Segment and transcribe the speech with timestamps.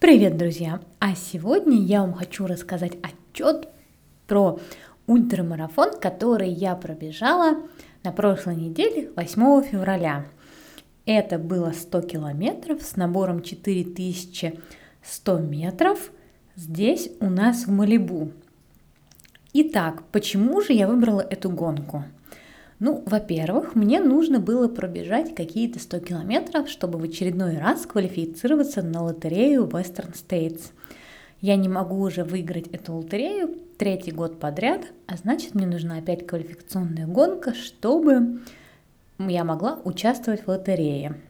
[0.00, 0.80] Привет, друзья!
[0.98, 3.68] А сегодня я вам хочу рассказать отчет
[4.26, 4.58] про
[5.06, 7.58] ультрамарафон, который я пробежала
[8.02, 10.24] на прошлой неделе 8 февраля.
[11.04, 16.10] Это было 100 километров с набором 4100 метров
[16.56, 18.32] здесь у нас в Малибу.
[19.52, 22.04] Итак, почему же я выбрала эту гонку?
[22.80, 29.04] Ну, во-первых, мне нужно было пробежать какие-то 100 километров, чтобы в очередной раз квалифицироваться на
[29.04, 30.72] лотерею Western States.
[31.42, 36.26] Я не могу уже выиграть эту лотерею третий год подряд, а значит мне нужна опять
[36.26, 38.40] квалификационная гонка, чтобы
[39.18, 41.20] я могла участвовать в лотерее.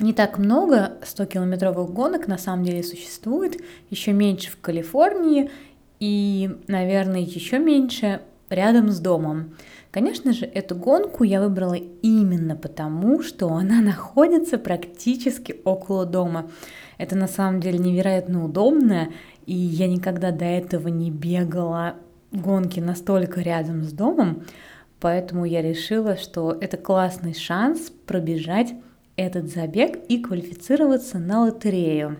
[0.00, 5.52] Не так много 100-километровых гонок на самом деле существует, еще меньше в Калифорнии
[6.00, 8.22] и, наверное, еще меньше
[8.54, 9.54] рядом с домом.
[9.90, 16.50] Конечно же, эту гонку я выбрала именно потому, что она находится практически около дома.
[16.98, 19.08] Это на самом деле невероятно удобно,
[19.46, 21.96] и я никогда до этого не бегала
[22.32, 24.44] гонки настолько рядом с домом,
[25.00, 28.74] поэтому я решила, что это классный шанс пробежать
[29.16, 32.16] этот забег и квалифицироваться на лотерею.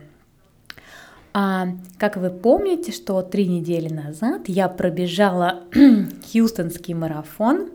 [1.36, 1.66] А,
[1.98, 5.64] как вы помните, что три недели назад я пробежала
[6.32, 7.70] Хьюстонский марафон,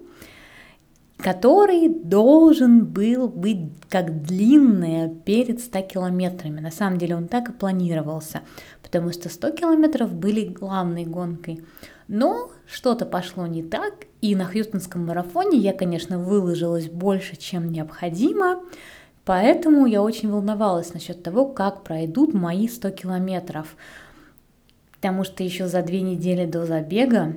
[1.17, 6.61] который должен был быть как длинная перед 100 километрами.
[6.61, 8.43] На самом деле он так и планировался,
[8.81, 11.61] потому что 100 километров были главной гонкой.
[12.07, 18.61] Но что-то пошло не так, и на Хьюстонском марафоне я, конечно, выложилась больше, чем необходимо,
[19.29, 23.75] Поэтому я очень волновалась насчет того, как пройдут мои 100 километров.
[24.93, 27.35] Потому что еще за две недели до забега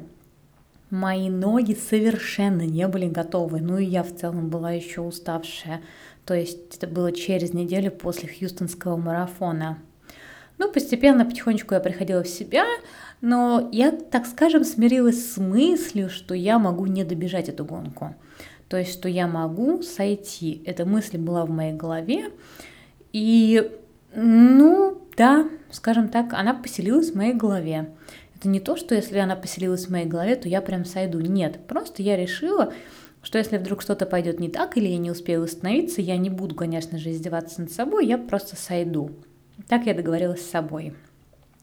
[0.89, 3.61] мои ноги совершенно не были готовы.
[3.61, 5.83] Ну и я в целом была еще уставшая.
[6.25, 9.77] То есть это было через неделю после Хьюстонского марафона.
[10.57, 12.65] Ну, постепенно, потихонечку я приходила в себя,
[13.21, 18.15] но я, так скажем, смирилась с мыслью, что я могу не добежать эту гонку
[18.73, 20.63] то есть что я могу сойти.
[20.65, 22.31] Эта мысль была в моей голове,
[23.13, 23.71] и,
[24.15, 27.91] ну, да, скажем так, она поселилась в моей голове.
[28.35, 31.21] Это не то, что если она поселилась в моей голове, то я прям сойду.
[31.21, 32.73] Нет, просто я решила,
[33.23, 36.55] что если вдруг что-то пойдет не так или я не успею восстановиться, я не буду,
[36.55, 39.11] конечно же, издеваться над собой, я просто сойду.
[39.69, 40.95] Так я договорилась с собой.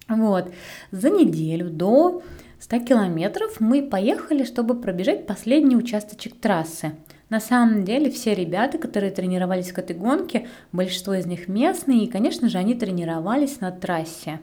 [0.08, 0.52] Вот,
[0.92, 2.22] за неделю до
[2.59, 6.94] 100 километров мы поехали, чтобы пробежать последний участочек трассы.
[7.30, 12.09] На самом деле все ребята, которые тренировались к этой гонке, большинство из них местные, и,
[12.09, 14.40] конечно же, они тренировались на трассе.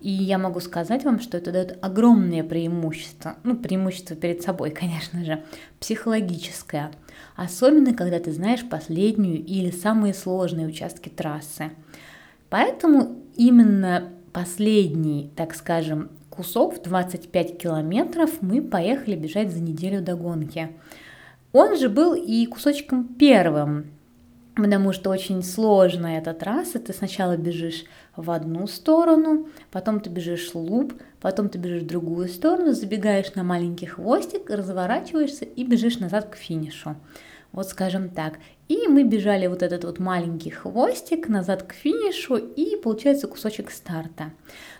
[0.00, 5.24] И я могу сказать вам, что это дает огромное преимущество, ну, преимущество перед собой, конечно
[5.24, 5.42] же,
[5.80, 6.90] психологическое.
[7.34, 11.70] Особенно, когда ты знаешь последнюю или самые сложные участки трассы.
[12.50, 20.14] Поэтому именно последний, так скажем, кусок в 25 километров мы поехали бежать за неделю до
[20.14, 20.70] гонки.
[21.52, 23.90] Он же был и кусочком первым,
[24.56, 26.78] потому что очень сложная эта трасса.
[26.78, 27.84] Ты сначала бежишь
[28.16, 33.42] в одну сторону, потом ты бежишь луп, потом ты бежишь в другую сторону, забегаешь на
[33.42, 36.96] маленький хвостик, разворачиваешься и бежишь назад к финишу.
[37.52, 38.38] Вот скажем так.
[38.68, 44.32] И мы бежали вот этот вот маленький хвостик назад к финишу и получается кусочек старта.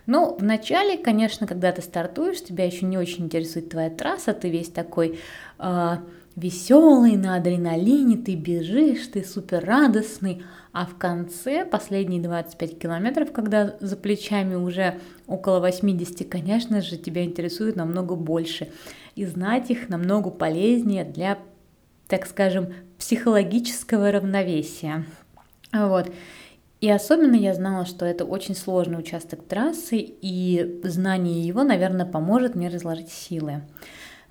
[0.07, 4.69] Но вначале, конечно, когда ты стартуешь, тебя еще не очень интересует твоя трасса, ты весь
[4.69, 5.19] такой
[5.59, 5.97] э,
[6.35, 13.75] веселый, на адреналине, ты бежишь, ты супер радостный, а в конце, последние 25 километров, когда
[13.79, 18.69] за плечами уже около 80, конечно же, тебя интересует намного больше.
[19.15, 21.37] И знать их намного полезнее для
[22.07, 25.05] так скажем, психологического равновесия.
[25.71, 26.11] Вот.
[26.81, 32.55] И особенно я знала, что это очень сложный участок трассы, и знание его, наверное, поможет
[32.55, 33.61] мне разложить силы.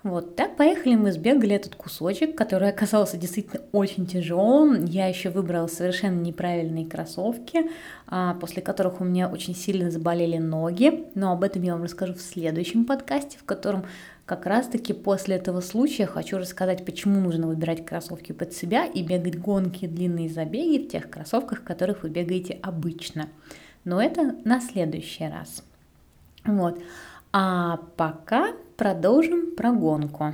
[0.03, 4.83] Вот так поехали, мы сбегали этот кусочек, который оказался действительно очень тяжелым.
[4.83, 7.71] Я еще выбрала совершенно неправильные кроссовки,
[8.07, 11.05] а, после которых у меня очень сильно заболели ноги.
[11.15, 13.85] Но об этом я вам расскажу в следующем подкасте, в котором
[14.25, 19.37] как раз-таки после этого случая хочу рассказать, почему нужно выбирать кроссовки под себя и бегать
[19.37, 23.27] гонки, длинные забеги в тех кроссовках, в которых вы бегаете обычно.
[23.83, 25.63] Но это на следующий раз.
[26.45, 26.81] Вот.
[27.33, 30.33] А пока продолжим прогонку.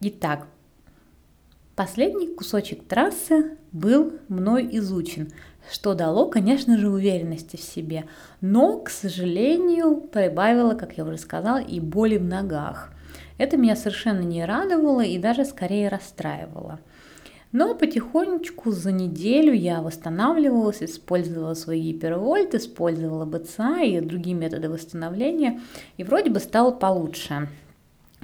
[0.00, 0.46] Итак,
[1.76, 5.32] последний кусочек трассы был мной изучен,
[5.70, 8.04] что дало, конечно же, уверенности в себе,
[8.40, 12.92] но, к сожалению, прибавило, как я уже сказала, и боли в ногах.
[13.38, 16.80] Это меня совершенно не радовало и даже скорее расстраивало.
[17.52, 25.60] Но потихонечку за неделю я восстанавливалась, использовала свой гипервольт, использовала БЦА и другие методы восстановления,
[25.98, 27.48] и вроде бы стало получше.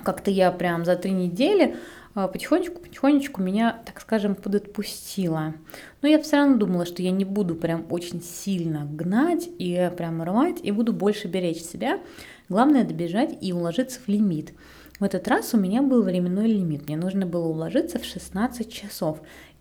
[0.03, 1.77] Как-то я прям за три недели
[2.15, 5.55] потихонечку-потихонечку меня, так скажем, подотпустила.
[6.03, 10.23] Но я все равно думала, что я не буду прям очень сильно гнать и прям
[10.23, 12.01] рвать, и буду больше беречь себя.
[12.49, 14.53] Главное добежать и уложиться в лимит.
[14.99, 16.89] В этот раз у меня был временной лимит.
[16.89, 19.21] Мне нужно было уложиться в 16 часов.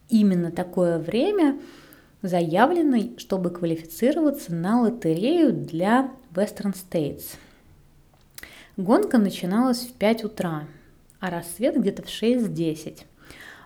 [0.10, 1.60] Именно такое время
[2.22, 7.36] заявлено, чтобы квалифицироваться на лотерею для Western States.
[8.78, 10.68] Гонка начиналась в 5 утра,
[11.20, 13.06] а рассвет где-то в 6-10.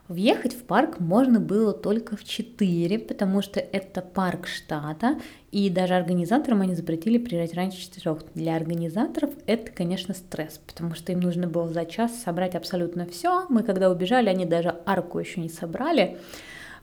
[0.07, 5.17] Въехать в парк можно было только в 4, потому что это парк штата,
[5.51, 8.17] и даже организаторам они запретили приезжать раньше 4.
[8.35, 13.45] Для организаторов это, конечно, стресс, потому что им нужно было за час собрать абсолютно все.
[13.47, 16.17] Мы когда убежали, они даже арку еще не собрали.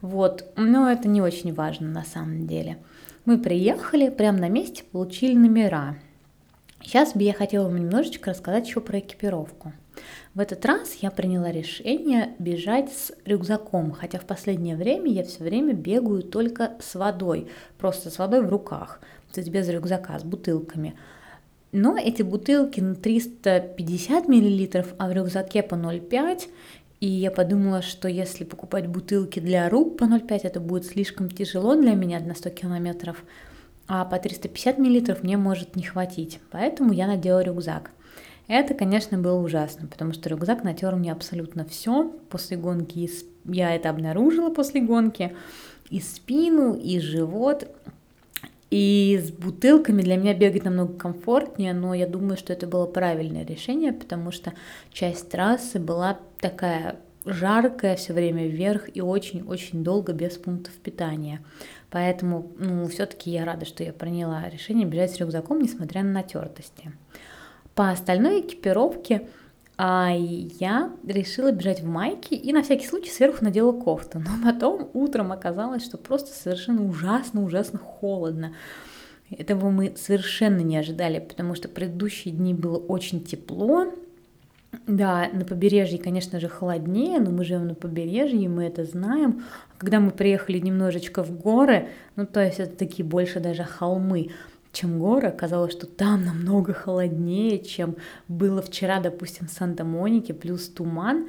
[0.00, 2.78] Вот, но это не очень важно на самом деле.
[3.26, 5.96] Мы приехали, прямо на месте получили номера.
[6.80, 9.74] Сейчас бы я хотела вам немножечко рассказать еще про экипировку.
[10.34, 15.42] В этот раз я приняла решение бежать с рюкзаком, хотя в последнее время я все
[15.42, 17.48] время бегаю только с водой,
[17.78, 19.00] просто с водой в руках,
[19.32, 20.94] то есть без рюкзака, с бутылками.
[21.72, 26.48] Но эти бутылки на 350 мл, а в рюкзаке по 0,5,
[27.00, 31.76] и я подумала, что если покупать бутылки для рук по 0,5, это будет слишком тяжело
[31.76, 33.22] для меня на 100 километров,
[33.86, 36.40] а по 350 мл мне может не хватить.
[36.50, 37.90] Поэтому я надела рюкзак.
[38.48, 43.10] Это, конечно, было ужасно, потому что рюкзак натер мне абсолютно все после гонки.
[43.44, 45.34] Я это обнаружила после гонки.
[45.90, 47.68] И спину, и живот.
[48.70, 53.44] И с бутылками для меня бегать намного комфортнее, но я думаю, что это было правильное
[53.44, 54.52] решение, потому что
[54.92, 61.40] часть трассы была такая жаркая все время вверх и очень-очень долго без пунктов питания.
[61.90, 66.92] Поэтому, ну, все-таки я рада, что я приняла решение бежать с рюкзаком, несмотря на натертости.
[67.78, 69.28] По остальной экипировке
[69.76, 74.18] а я решила бежать в майке и на всякий случай сверху надела кофту.
[74.18, 78.52] Но потом утром оказалось, что просто совершенно ужасно-ужасно холодно.
[79.30, 83.86] Этого мы совершенно не ожидали, потому что предыдущие дни было очень тепло.
[84.88, 89.44] Да, на побережье, конечно же, холоднее, но мы живем на побережье, мы это знаем.
[89.78, 94.30] Когда мы приехали немножечко в горы, ну то есть это такие больше даже холмы,
[94.72, 97.96] чем горы, оказалось, что там намного холоднее, чем
[98.28, 101.28] было вчера, допустим, в Санта-Монике, плюс туман,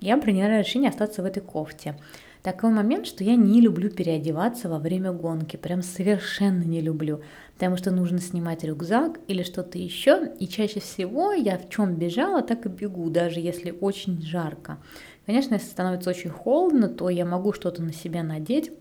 [0.00, 1.96] я приняла решение остаться в этой кофте.
[2.42, 7.20] Такой момент, что я не люблю переодеваться во время гонки, прям совершенно не люблю,
[7.52, 12.40] потому что нужно снимать рюкзак или что-то еще, и чаще всего я в чем бежала,
[12.40, 14.78] так и бегу, даже если очень жарко.
[15.26, 18.72] Конечно, если становится очень холодно, то я могу что-то на себя надеть,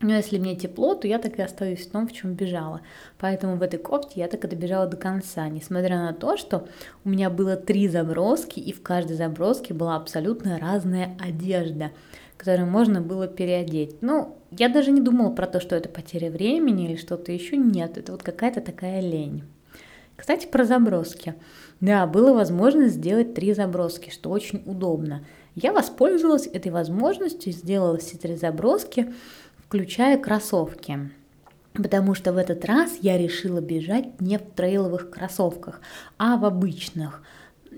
[0.00, 2.82] но если мне тепло, то я так и остаюсь в том, в чем бежала.
[3.18, 6.68] Поэтому в этой кофте я так и добежала до конца, несмотря на то, что
[7.04, 11.90] у меня было три заброски, и в каждой заброске была абсолютно разная одежда,
[12.36, 14.00] которую можно было переодеть.
[14.00, 17.56] Ну, я даже не думала про то, что это потеря времени или что-то еще.
[17.56, 19.42] Нет, это вот какая-то такая лень.
[20.14, 21.34] Кстати, про заброски.
[21.80, 25.24] Да, было возможность сделать три заброски, что очень удобно.
[25.54, 29.12] Я воспользовалась этой возможностью, сделала все три заброски,
[29.68, 31.10] включая кроссовки.
[31.74, 35.82] Потому что в этот раз я решила бежать не в трейловых кроссовках,
[36.16, 37.22] а в обычных.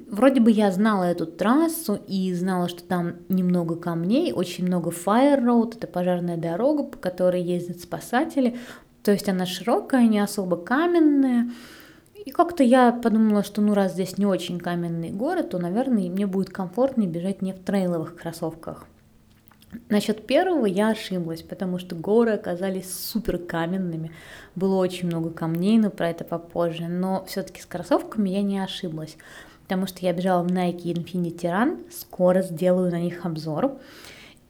[0.08, 5.42] Вроде бы я знала эту трассу и знала, что там немного камней, очень много fire
[5.44, 8.56] road, это пожарная дорога, по которой ездят спасатели.
[9.02, 11.50] То есть она широкая, не особо каменная.
[12.24, 16.26] И как-то я подумала, что ну раз здесь не очень каменный город, то, наверное, мне
[16.26, 18.86] будет комфортнее бежать не в трейловых кроссовках.
[19.88, 24.10] Насчет первого я ошиблась, потому что горы оказались супер каменными.
[24.56, 26.88] Было очень много камней, но про это попозже.
[26.88, 29.16] Но все-таки с кроссовками я не ошиблась,
[29.62, 33.78] потому что я бежала в Nike Infinity Run, скоро сделаю на них обзор.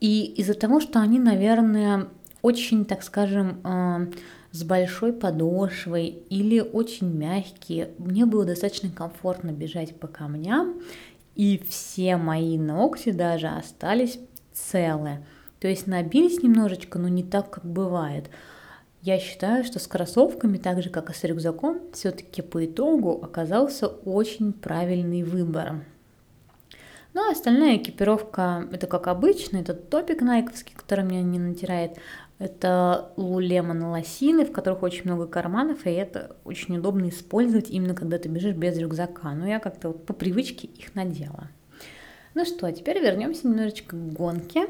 [0.00, 2.08] И из-за того, что они, наверное,
[2.40, 4.06] очень, так скажем, э,
[4.52, 10.80] с большой подошвой или очень мягкие, мне было достаточно комфортно бежать по камням,
[11.36, 14.18] и все мои ногти даже остались
[14.52, 15.26] целое.
[15.60, 18.30] То есть набились немножечко, но не так, как бывает.
[19.02, 23.86] Я считаю, что с кроссовками, так же как и с рюкзаком, все-таки по итогу оказался
[23.86, 25.84] очень правильный выбор.
[27.12, 31.96] Ну а остальная экипировка, это как обычно, это топик найковский, который меня не натирает,
[32.38, 38.18] это Lululemon лосины, в которых очень много карманов, и это очень удобно использовать именно когда
[38.18, 39.34] ты бежишь без рюкзака.
[39.34, 41.48] Но я как-то вот по привычке их надела.
[42.34, 44.68] Ну что, теперь вернемся немножечко к гонке.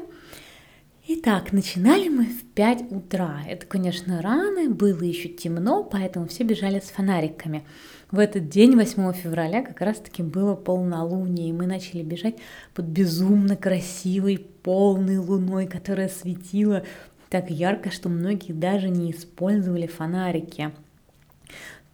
[1.07, 3.41] Итак, начинали мы в 5 утра.
[3.47, 7.63] Это, конечно, рано, было еще темно, поэтому все бежали с фонариками.
[8.09, 12.35] В этот день, 8 февраля, как раз-таки было полнолуние, и мы начали бежать
[12.73, 16.83] под безумно красивой полной луной, которая светила
[17.29, 20.71] так ярко, что многие даже не использовали фонарики.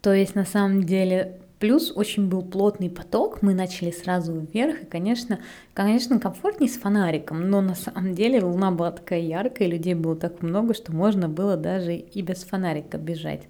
[0.00, 4.86] То есть, на самом деле, Плюс очень был плотный поток, мы начали сразу вверх, и,
[4.86, 5.40] конечно,
[5.74, 10.40] конечно, комфортнее с фонариком, но на самом деле луна была такая яркая, людей было так
[10.40, 13.48] много, что можно было даже и без фонарика бежать.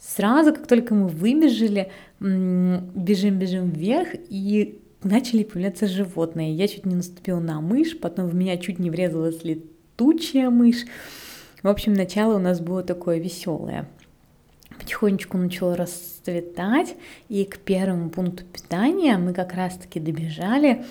[0.00, 6.52] Сразу, как только мы выбежали, бежим-бежим вверх, и начали появляться животные.
[6.54, 10.84] Я чуть не наступила на мышь, потом в меня чуть не врезалась летучая мышь.
[11.62, 13.88] В общем, начало у нас было такое веселое
[14.84, 16.94] потихонечку начало расцветать,
[17.30, 20.84] и к первому пункту питания мы как раз-таки добежали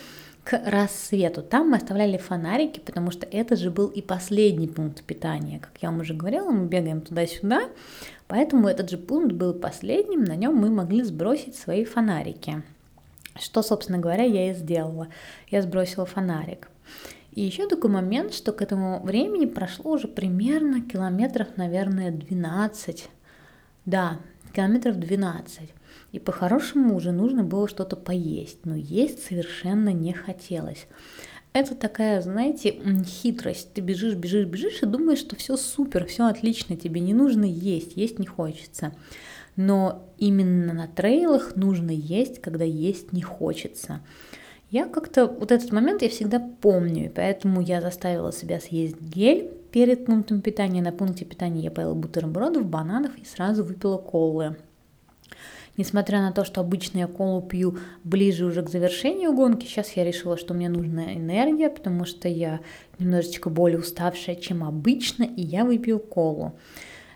[0.43, 1.43] к рассвету.
[1.43, 5.59] Там мы оставляли фонарики, потому что это же был и последний пункт питания.
[5.59, 7.69] Как я вам уже говорила, мы бегаем туда-сюда,
[8.27, 12.63] поэтому этот же пункт был последним, на нем мы могли сбросить свои фонарики.
[13.39, 15.07] Что, собственно говоря, я и сделала.
[15.50, 16.67] Я сбросила фонарик.
[17.31, 23.09] И еще такой момент, что к этому времени прошло уже примерно километров, наверное, 12
[23.85, 24.19] да,
[24.53, 25.73] километров 12.
[26.11, 30.87] И по-хорошему уже нужно было что-то поесть, но есть совершенно не хотелось.
[31.53, 33.73] Это такая, знаете, хитрость.
[33.73, 37.95] Ты бежишь, бежишь, бежишь и думаешь, что все супер, все отлично, тебе не нужно есть,
[37.95, 38.93] есть не хочется.
[39.55, 44.01] Но именно на трейлах нужно есть, когда есть не хочется.
[44.71, 49.51] Я как-то вот этот момент я всегда помню, и поэтому я заставила себя съесть гель
[49.74, 50.82] перед пунктом питания.
[50.82, 54.56] На пункте питания я поела бутербродов, бананов и сразу выпила колы.
[55.75, 60.03] Несмотря на то, что обычно я колу пью ближе уже к завершению гонки, сейчас я
[60.03, 62.60] решила, что мне нужна энергия, потому что я
[63.00, 66.53] немножечко более уставшая, чем обычно, и я выпью колу.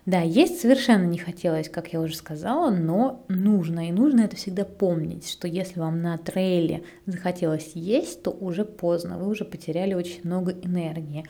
[0.07, 3.89] Да, есть совершенно не хотелось, как я уже сказала, но нужно.
[3.89, 9.19] И нужно это всегда помнить, что если вам на трейле захотелось есть, то уже поздно,
[9.19, 11.25] вы уже потеряли очень много энергии.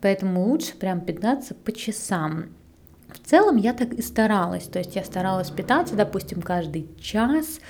[0.00, 2.50] Поэтому лучше прям питаться по часам.
[3.08, 7.60] В целом я так и старалась, то есть я старалась питаться, допустим, каждый час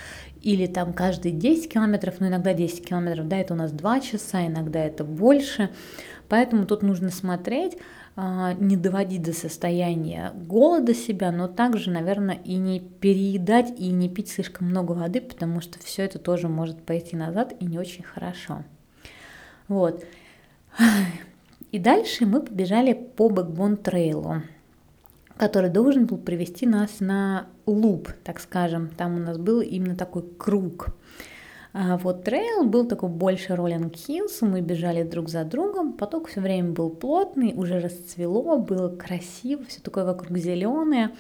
[0.42, 4.46] или там каждые 10 километров, ну иногда 10 километров, да, это у нас 2 часа,
[4.46, 5.70] иногда это больше,
[6.28, 7.76] поэтому тут нужно смотреть,
[8.16, 14.08] а, не доводить до состояния голода себя, но также, наверное, и не переедать и не
[14.08, 18.02] пить слишком много воды, потому что все это тоже может пойти назад и не очень
[18.02, 18.64] хорошо.
[19.68, 20.04] Вот.
[21.72, 24.42] И дальше мы побежали по Backbone трейлу,
[25.36, 28.88] который должен был привести нас на loop, так скажем.
[28.96, 30.88] Там у нас был именно такой круг.
[31.72, 36.40] А вот трейл был такой больше rolling hills, мы бежали друг за другом, поток все
[36.40, 41.12] время был плотный, уже рассвело, было красиво, все такое вокруг зеленое.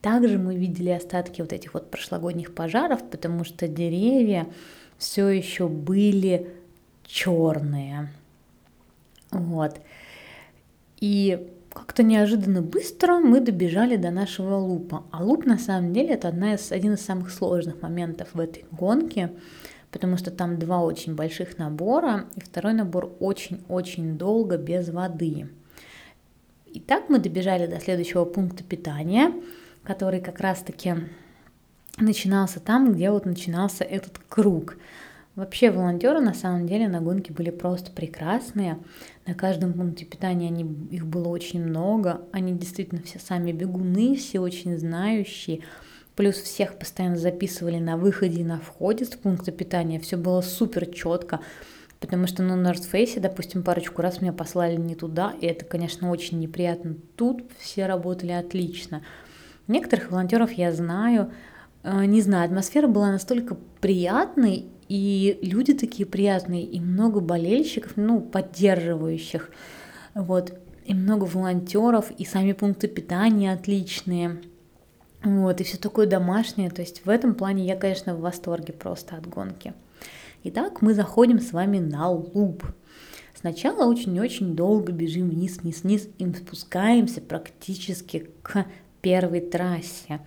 [0.00, 4.48] Также мы видели остатки вот этих вот прошлогодних пожаров, потому что деревья
[4.98, 6.50] все еще были
[7.04, 8.10] черные.
[9.34, 9.80] Вот.
[11.00, 15.04] И как-то неожиданно быстро мы добежали до нашего лупа.
[15.10, 18.64] А луп на самом деле это одна из, один из самых сложных моментов в этой
[18.70, 19.32] гонке,
[19.90, 25.48] потому что там два очень больших набора, и второй набор очень-очень долго без воды.
[26.66, 29.32] И так мы добежали до следующего пункта питания,
[29.82, 30.94] который как раз-таки
[31.98, 34.76] начинался там, где вот начинался этот круг.
[35.36, 38.78] Вообще волонтеры на самом деле на гонке были просто прекрасные.
[39.26, 40.62] На каждом пункте питания они,
[40.92, 42.20] их было очень много.
[42.30, 45.62] Они действительно все сами бегуны, все очень знающие.
[46.14, 49.98] Плюс всех постоянно записывали на выходе и на входе с пункта питания.
[49.98, 51.40] Все было супер четко.
[51.98, 55.64] Потому что ну, на North Face, допустим, парочку раз меня послали не туда, и это,
[55.64, 56.96] конечно, очень неприятно.
[57.16, 59.02] Тут все работали отлично.
[59.68, 61.32] Некоторых волонтеров я знаю,
[61.82, 68.20] э, не знаю, атмосфера была настолько приятной, и люди такие приятные, и много болельщиков, ну,
[68.20, 69.50] поддерживающих,
[70.14, 70.52] вот,
[70.84, 74.42] и много волонтеров, и сами пункты питания отличные.
[75.22, 76.70] Вот, и все такое домашнее.
[76.70, 79.72] То есть в этом плане я, конечно, в восторге просто от гонки.
[80.44, 82.64] Итак, мы заходим с вами на луп.
[83.34, 88.66] Сначала очень-очень долго бежим вниз, вниз, вниз и спускаемся практически к
[89.00, 90.20] первой трассе.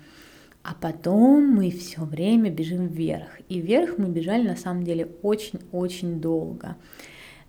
[0.68, 3.40] А потом мы все время бежим вверх.
[3.48, 6.76] И вверх мы бежали на самом деле очень-очень долго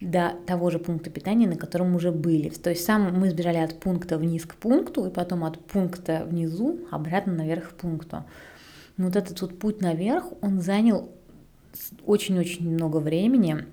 [0.00, 2.48] до того же пункта питания, на котором уже были.
[2.50, 6.78] То есть сам мы сбежали от пункта вниз к пункту, и потом от пункта внизу
[6.92, 8.22] обратно наверх к пункту.
[8.96, 11.10] Но вот этот вот путь наверх, он занял
[12.06, 13.64] очень-очень много времени,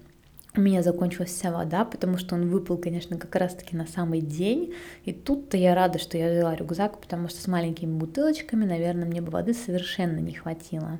[0.57, 4.73] у меня закончилась вся вода, потому что он выпал, конечно, как раз-таки на самый день.
[5.03, 9.21] И тут-то я рада, что я взяла рюкзак, потому что с маленькими бутылочками, наверное, мне
[9.21, 10.99] бы воды совершенно не хватило.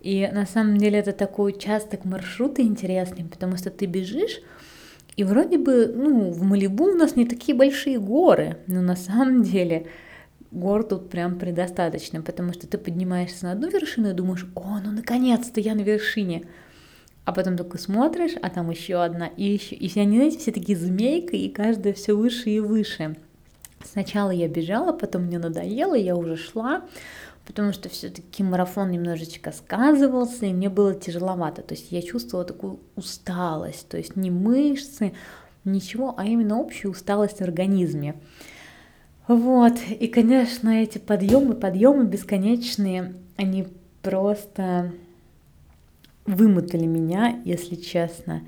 [0.00, 4.40] И на самом деле это такой участок маршрута интересный, потому что ты бежишь,
[5.16, 9.42] и вроде бы, ну, в Малибу у нас не такие большие горы, но на самом
[9.42, 9.86] деле
[10.50, 14.90] гор тут прям предостаточно, потому что ты поднимаешься на одну вершину и думаешь, о, ну
[14.92, 16.44] наконец-то я на вершине
[17.24, 20.52] а потом только смотришь, а там еще одна, и еще, и все они, знаете, все
[20.52, 23.16] такие змейкой, и каждая все выше и выше.
[23.84, 26.82] Сначала я бежала, потом мне надоело, я уже шла,
[27.46, 31.62] потому что все-таки марафон немножечко сказывался, и мне было тяжеловато.
[31.62, 35.14] То есть я чувствовала такую усталость, то есть не мышцы,
[35.64, 38.16] ничего, а именно общую усталость в организме.
[39.28, 43.68] Вот, и, конечно, эти подъемы, подъемы бесконечные, они
[44.02, 44.92] просто
[46.26, 48.42] вымотали меня, если честно.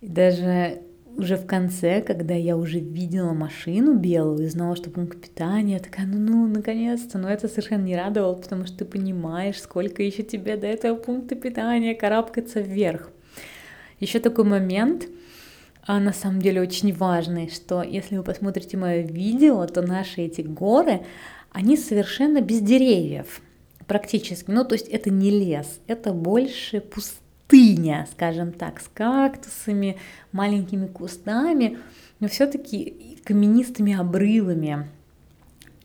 [0.00, 0.82] Даже
[1.16, 5.78] уже в конце, когда я уже видела машину белую и знала, что пункт питания, я
[5.78, 10.22] такая, ну, ну, наконец-то, но это совершенно не радовало, потому что ты понимаешь, сколько еще
[10.22, 13.10] тебе до этого пункта питания карабкаться вверх.
[14.00, 15.06] Еще такой момент,
[15.84, 20.40] а на самом деле очень важный, что если вы посмотрите мое видео, то наши эти
[20.40, 21.02] горы,
[21.50, 23.42] они совершенно без деревьев
[23.92, 24.50] практически.
[24.50, 29.98] Ну, то есть это не лес, это больше пустыня, скажем так, с кактусами,
[30.32, 31.78] маленькими кустами,
[32.18, 34.88] но все-таки каменистыми обрывами.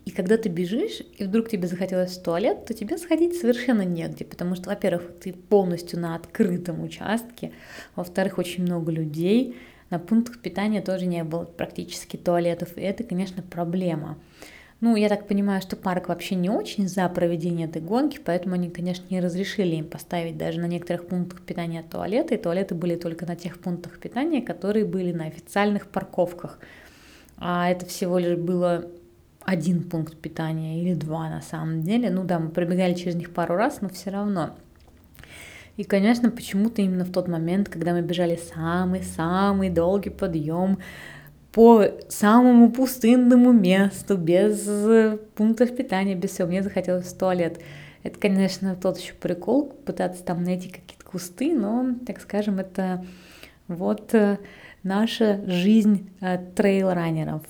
[0.06, 4.24] И когда ты бежишь, и вдруг тебе захотелось в туалет, то тебе сходить совершенно негде,
[4.24, 7.52] потому что, во-первых, ты полностью на открытом участке,
[7.98, 9.58] во-вторых, очень много людей,
[9.90, 14.18] на пунктах питания тоже не было практически туалетов, и это, конечно, проблема.
[14.80, 18.70] Ну, я так понимаю, что парк вообще не очень за проведение этой гонки, поэтому они,
[18.70, 23.26] конечно, не разрешили им поставить даже на некоторых пунктах питания туалеты, и туалеты были только
[23.26, 26.60] на тех пунктах питания, которые были на официальных парковках.
[27.38, 28.86] А это всего лишь было
[29.44, 32.12] один пункт питания или два на самом деле.
[32.12, 34.56] Ну да, мы пробегали через них пару раз, но все равно.
[35.78, 40.80] И, конечно, почему-то именно в тот момент, когда мы бежали самый-самый долгий подъем,
[41.58, 46.48] по самому пустынному месту, без э, пунктов питания, без всего.
[46.48, 47.60] Мне захотелось в туалет.
[48.04, 53.04] Это, конечно, тот еще прикол, пытаться там найти какие-то кусты, но, так скажем, это
[53.68, 54.38] вот э,
[54.84, 57.42] наша жизнь э, трейл-раннеров.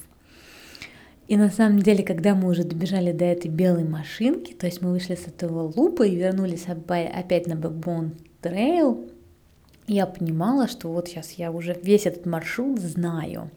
[1.28, 4.91] И на самом деле, когда мы уже добежали до этой белой машинки, то есть мы
[4.91, 9.12] вышли с этого лупа и вернулись опять на Backbone Trail,
[9.88, 13.50] я понимала, что вот сейчас я уже весь этот маршрут знаю.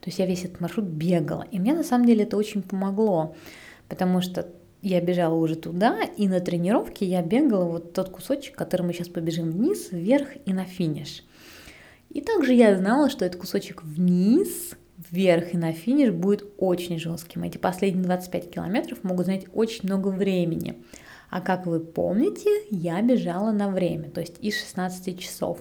[0.00, 1.46] То есть я весь этот маршрут бегала.
[1.50, 3.34] И мне на самом деле это очень помогло,
[3.88, 4.46] потому что
[4.82, 9.08] я бежала уже туда, и на тренировке я бегала вот тот кусочек, который мы сейчас
[9.08, 11.24] побежим вниз, вверх и на финиш.
[12.10, 14.74] И также я знала, что этот кусочек вниз,
[15.10, 17.42] вверх и на финиш будет очень жестким.
[17.42, 20.82] Эти последние 25 километров могут занять очень много времени.
[21.30, 25.58] А как вы помните, я бежала на время, то есть из 16 часов.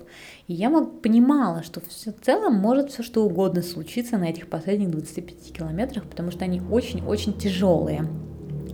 [0.48, 5.54] И я понимала, что в целом может все что угодно случиться на этих последних 25
[5.54, 8.08] километрах, потому что они очень-очень тяжелые.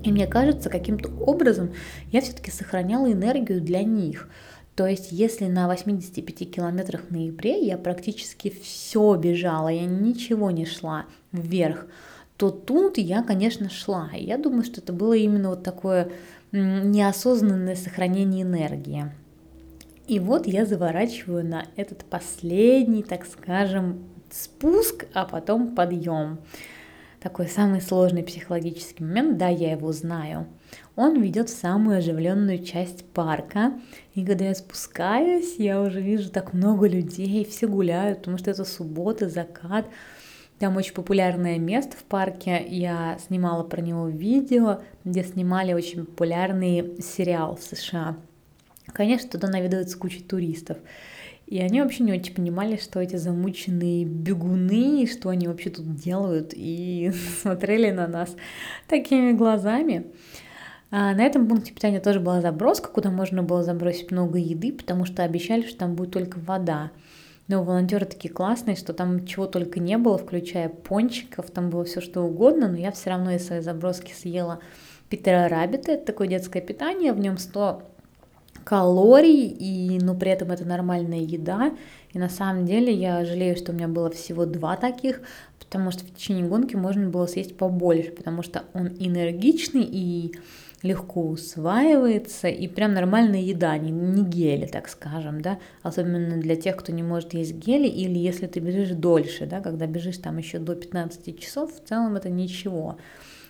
[0.04, 1.74] И мне кажется, каким-то образом
[2.12, 4.30] я все-таки сохраняла энергию для них.
[4.76, 11.06] То есть, если на 85 километрах ноябре я практически все бежала, я ничего не шла
[11.32, 11.88] вверх,
[12.38, 14.10] то тут я, конечно, шла.
[14.18, 16.12] И я думаю, что это было именно вот такое
[16.54, 19.12] неосознанное сохранение энергии.
[20.08, 26.40] И вот я заворачиваю на этот последний, так скажем, спуск, а потом подъем.
[27.20, 30.46] Такой самый сложный психологический момент, да, я его знаю.
[30.98, 33.74] Он ведет в самую оживленную часть парка.
[34.14, 38.66] И когда я спускаюсь, я уже вижу так много людей, все гуляют, потому что это
[38.66, 39.86] суббота, закат.
[40.64, 42.66] Там очень популярное место в парке.
[42.66, 48.16] Я снимала про него видео, где снимали очень популярный сериал в США.
[48.86, 50.78] Конечно, туда наведывается куча туристов.
[51.48, 56.54] И они вообще не очень понимали, что эти замученные бегуны, что они вообще тут делают,
[56.56, 58.34] и смотрели на нас
[58.88, 60.06] такими глазами.
[60.92, 65.04] А на этом пункте питания тоже была заброска, куда можно было забросить много еды, потому
[65.04, 66.92] что обещали, что там будет только вода.
[67.48, 72.00] Но волонтеры такие классные, что там чего только не было, включая пончиков, там было все
[72.00, 74.60] что угодно, но я все равно из своей заброски съела
[75.10, 77.84] Питера Рабита, это такое детское питание, в нем 100
[78.64, 81.74] калорий, и, но при этом это нормальная еда.
[82.14, 85.22] И на самом деле я жалею, что у меня было всего два таких,
[85.60, 90.34] потому что в течение гонки можно было съесть побольше, потому что он энергичный и
[90.84, 96.76] легко усваивается, и прям нормальная еда, не, не гели, так скажем, да, особенно для тех,
[96.76, 100.60] кто не может есть гели, или если ты бежишь дольше, да, когда бежишь там еще
[100.60, 102.98] до 15 часов, в целом это ничего,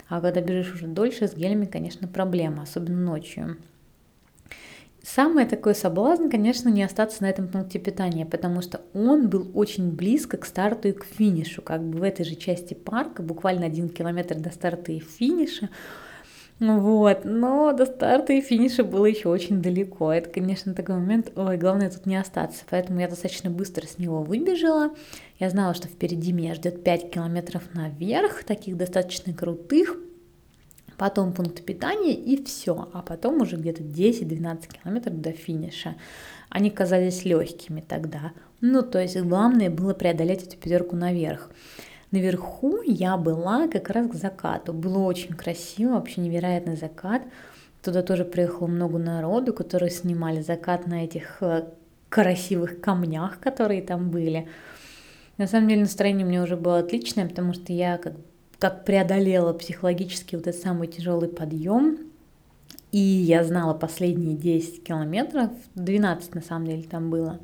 [0.07, 3.57] а когда бежишь уже дольше, с гелями, конечно, проблема, особенно ночью.
[5.01, 9.91] Самый такой соблазн, конечно, не остаться на этом пункте питания, потому что он был очень
[9.91, 13.89] близко к старту и к финишу, как бы в этой же части парка, буквально один
[13.89, 15.69] километр до старта и финиша,
[16.59, 20.13] вот, но до старта и финиша было еще очень далеко.
[20.13, 22.63] Это, конечно, такой момент, ой, главное тут не остаться.
[22.69, 24.91] Поэтому я достаточно быстро с него выбежала.
[25.39, 29.97] Я знала, что впереди меня ждет 5 километров наверх, таких достаточно крутых
[30.97, 35.95] потом пункт питания и все, а потом уже где-то 10-12 километров до финиша.
[36.49, 38.31] Они казались легкими тогда.
[38.61, 41.49] Ну, то есть главное было преодолеть эту пятерку наверх.
[42.13, 44.71] Наверху я была как раз к закату.
[44.71, 47.23] Было очень красиво, вообще невероятный закат.
[47.81, 51.63] Туда тоже приехало много народу, которые снимали закат на этих э,
[52.09, 54.47] красивых камнях, которые там были.
[55.39, 58.13] На самом деле настроение у меня уже было отличное, потому что я как
[58.59, 61.97] как преодолела психологически вот этот самый тяжелый подъем.
[62.91, 67.39] И я знала последние 10 километров, 12 на самом деле там было.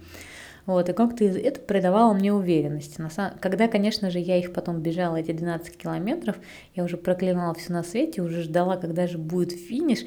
[0.70, 3.02] Вот, и как-то это придавало мне уверенности.
[3.40, 6.36] Когда, конечно же, я их потом бежала, эти 12 километров,
[6.76, 10.06] я уже проклинала все на свете, уже ждала, когда же будет финиш,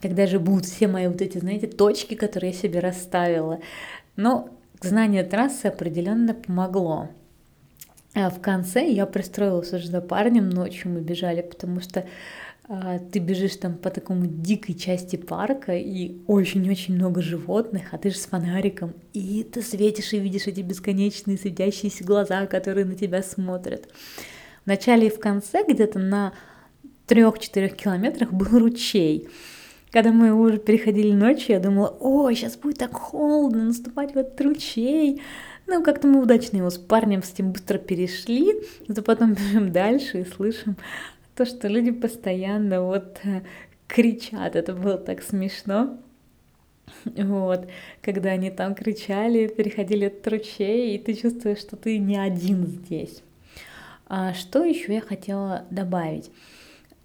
[0.00, 3.60] когда же будут все мои вот эти, знаете, точки, которые я себе расставила.
[4.16, 4.48] Но
[4.80, 7.10] знание трассы определенно помогло.
[8.14, 12.06] А в конце я пристроилась уже за парнем, ночью мы бежали, потому что
[12.68, 18.16] ты бежишь там по такому дикой части парка, и очень-очень много животных, а ты же
[18.16, 23.88] с фонариком, и ты светишь и видишь эти бесконечные светящиеся глаза, которые на тебя смотрят.
[24.64, 26.34] В начале и в конце, где-то на
[27.06, 29.28] трех-четырех километрах был ручей.
[29.90, 34.38] Когда мы уже переходили ночью, я думала, о, сейчас будет так холодно наступать в этот
[34.42, 35.22] ручей.
[35.66, 40.20] Ну, как-то мы удачно его с парнем с этим быстро перешли, зато потом бежим дальше
[40.20, 40.76] и слышим
[41.38, 43.42] то, что люди постоянно вот э,
[43.86, 44.56] кричат.
[44.56, 45.96] Это было так смешно.
[47.04, 47.68] Вот,
[48.02, 53.22] когда они там кричали, переходили от ручей, и ты чувствуешь, что ты не один здесь.
[54.08, 56.30] А что еще я хотела добавить?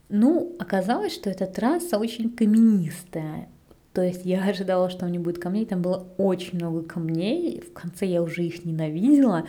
[0.10, 3.50] Ну, оказалось, что эта трасса очень каменистая.
[3.91, 7.74] То есть я ожидала, что там не будет камней, там было очень много камней, в
[7.74, 9.46] конце я уже их ненавидела,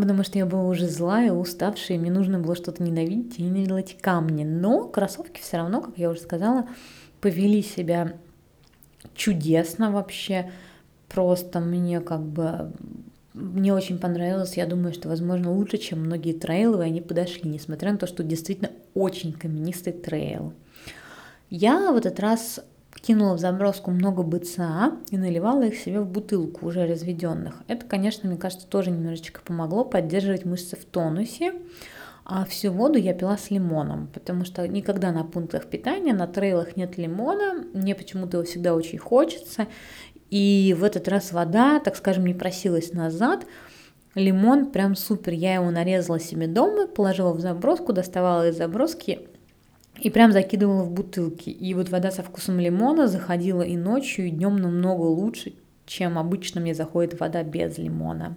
[0.00, 3.94] потому что я была уже злая, уставшая, мне нужно было что-то ненавидеть, и ненавидела эти
[3.94, 4.44] камни.
[4.44, 6.66] Но кроссовки все равно, как я уже сказала,
[7.20, 8.14] повели себя
[9.14, 10.50] чудесно вообще,
[11.08, 12.72] просто мне как бы
[13.34, 17.98] мне очень понравилось, я думаю, что, возможно, лучше, чем многие трейлы, они подошли, несмотря на
[17.98, 20.52] то, что действительно очень каменистый трейл.
[21.48, 22.60] Я в этот раз
[23.02, 27.56] кинула в заброску много БЦА и наливала их себе в бутылку уже разведенных.
[27.66, 31.54] Это, конечно, мне кажется, тоже немножечко помогло поддерживать мышцы в тонусе.
[32.24, 36.76] А всю воду я пила с лимоном, потому что никогда на пунктах питания, на трейлах
[36.76, 39.66] нет лимона, мне почему-то его всегда очень хочется.
[40.30, 43.44] И в этот раз вода, так скажем, не просилась назад,
[44.14, 45.32] Лимон прям супер.
[45.32, 49.28] Я его нарезала себе дома, положила в заброску, доставала из заброски
[50.02, 51.48] и прям закидывала в бутылки.
[51.48, 55.54] И вот вода со вкусом лимона заходила и ночью, и днем намного лучше,
[55.86, 58.36] чем обычно мне заходит вода без лимона.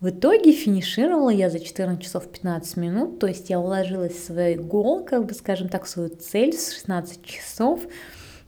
[0.00, 4.56] В итоге финишировала я за 14 часов 15 минут, то есть я уложилась в свой
[4.56, 7.80] гол, как бы скажем так, в свою цель с 16 часов,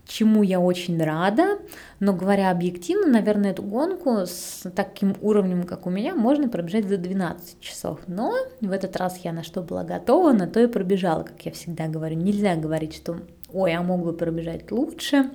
[0.09, 1.59] чему я очень рада.
[2.01, 6.97] Но говоря объективно, наверное, эту гонку с таким уровнем, как у меня, можно пробежать за
[6.97, 8.01] 12 часов.
[8.07, 11.53] Но в этот раз я на что была готова, на то и пробежала, как я
[11.53, 12.16] всегда говорю.
[12.16, 13.21] Нельзя говорить, что
[13.53, 15.31] ой, я мог бы пробежать лучше.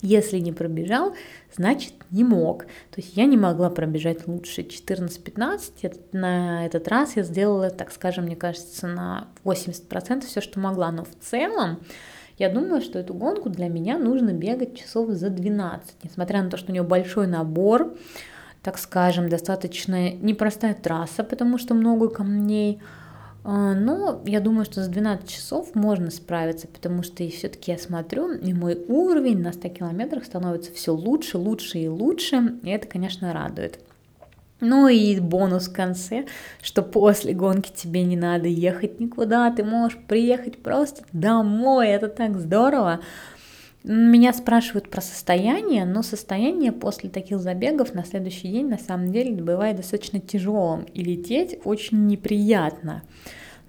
[0.00, 1.14] Если не пробежал,
[1.56, 2.64] значит не мог.
[2.90, 6.08] То есть я не могла пробежать лучше 14-15.
[6.10, 10.90] На этот раз я сделала, так скажем, мне кажется, на 80% все, что могла.
[10.90, 11.78] Но в целом
[12.42, 16.56] я думаю, что эту гонку для меня нужно бегать часов за 12, несмотря на то,
[16.56, 17.94] что у нее большой набор,
[18.62, 22.80] так скажем, достаточно непростая трасса, потому что много камней,
[23.44, 28.32] а, но я думаю, что за 12 часов можно справиться, потому что все-таки я смотрю,
[28.32, 33.32] и мой уровень на 100 километрах становится все лучше, лучше и лучше, и это, конечно,
[33.32, 33.78] радует.
[34.64, 36.26] Ну и бонус в конце,
[36.62, 42.38] что после гонки тебе не надо ехать никуда, ты можешь приехать просто домой, это так
[42.38, 43.00] здорово.
[43.82, 49.32] Меня спрашивают про состояние, но состояние после таких забегов на следующий день на самом деле
[49.32, 53.02] бывает достаточно тяжелым, и лететь очень неприятно.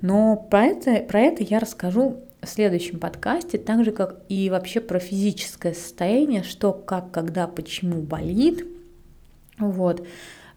[0.01, 4.79] Но про это, про это я расскажу в следующем подкасте, так же как и вообще
[4.79, 8.67] про физическое состояние, что, как, когда, почему болит.
[9.57, 10.05] Вот.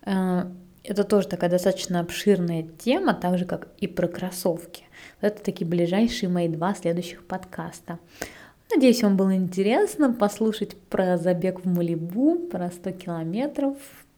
[0.06, 0.44] Э,
[0.84, 4.84] это тоже такая достаточно обширная тема, так же как и про кроссовки.
[5.20, 7.98] Это такие ближайшие мои два следующих подкаста.
[8.74, 13.76] Надеюсь, вам было интересно послушать про забег в Малибу, про 100 километров,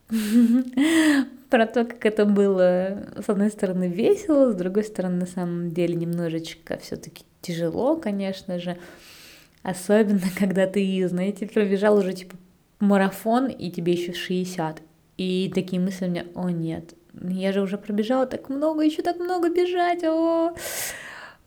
[1.50, 5.94] про то, как это было, с одной стороны, весело, с другой стороны, на самом деле,
[5.94, 8.78] немножечко все-таки тяжело, конечно же.
[9.62, 12.36] Особенно, когда ты, знаете, пробежал уже типа
[12.80, 14.82] марафон, и тебе еще 60.
[15.18, 19.18] И такие мысли у меня, о нет, я же уже пробежала так много, еще так
[19.18, 20.54] много бежать, о,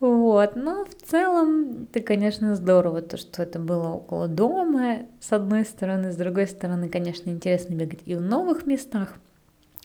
[0.02, 5.64] вот, но в целом это, конечно, здорово, то, что это было около дома, с одной
[5.64, 9.14] стороны, с другой стороны, конечно, интересно бегать и в новых местах,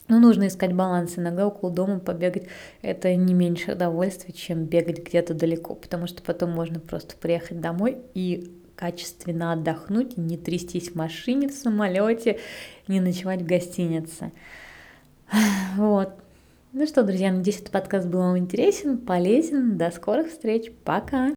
[0.09, 1.14] но нужно искать баланс.
[1.16, 2.46] Иногда около дома побегать–
[2.83, 7.99] это не меньше удовольствия, чем бегать где-то далеко, потому что потом можно просто приехать домой
[8.14, 12.38] и качественно отдохнуть, не трястись в машине, в самолете,
[12.86, 14.32] не ночевать в гостинице.
[15.76, 16.10] Вот.
[16.72, 19.78] Ну что, друзья, надеюсь, этот подкаст был вам интересен, полезен.
[19.78, 20.70] До скорых встреч.
[20.84, 21.36] Пока!